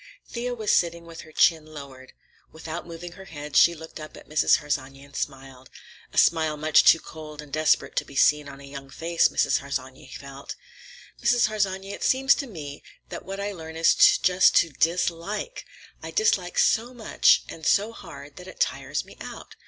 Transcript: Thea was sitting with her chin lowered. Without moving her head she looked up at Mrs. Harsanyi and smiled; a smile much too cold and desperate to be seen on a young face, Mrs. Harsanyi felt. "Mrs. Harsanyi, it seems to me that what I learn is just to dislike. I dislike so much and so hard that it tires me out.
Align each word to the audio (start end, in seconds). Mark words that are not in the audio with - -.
Thea 0.27 0.55
was 0.55 0.71
sitting 0.71 1.05
with 1.05 1.21
her 1.21 1.31
chin 1.31 1.63
lowered. 1.63 2.13
Without 2.51 2.87
moving 2.87 3.11
her 3.11 3.25
head 3.25 3.55
she 3.55 3.75
looked 3.75 3.99
up 3.99 4.17
at 4.17 4.27
Mrs. 4.27 4.55
Harsanyi 4.57 5.03
and 5.03 5.15
smiled; 5.15 5.69
a 6.11 6.17
smile 6.17 6.57
much 6.57 6.83
too 6.83 6.99
cold 6.99 7.39
and 7.39 7.53
desperate 7.53 7.95
to 7.97 8.03
be 8.03 8.15
seen 8.15 8.49
on 8.49 8.59
a 8.59 8.63
young 8.65 8.89
face, 8.89 9.27
Mrs. 9.27 9.59
Harsanyi 9.59 10.07
felt. 10.19 10.55
"Mrs. 11.21 11.49
Harsanyi, 11.49 11.91
it 11.93 12.03
seems 12.03 12.33
to 12.33 12.47
me 12.47 12.81
that 13.09 13.25
what 13.25 13.39
I 13.39 13.51
learn 13.51 13.75
is 13.77 13.93
just 13.93 14.55
to 14.55 14.69
dislike. 14.71 15.65
I 16.01 16.09
dislike 16.09 16.57
so 16.57 16.95
much 16.95 17.43
and 17.47 17.63
so 17.63 17.91
hard 17.91 18.37
that 18.37 18.47
it 18.47 18.59
tires 18.59 19.05
me 19.05 19.17
out. 19.21 19.53